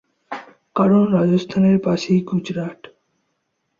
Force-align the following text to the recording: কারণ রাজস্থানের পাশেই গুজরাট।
কারণ 0.75 1.01
রাজস্থানের 1.13 1.77
পাশেই 1.79 2.19
গুজরাট। 2.21 2.79